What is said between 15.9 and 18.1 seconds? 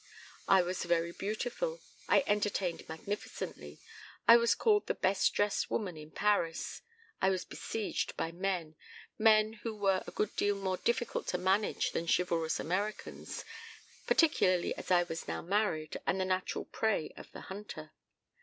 and the natural prey of the hunter.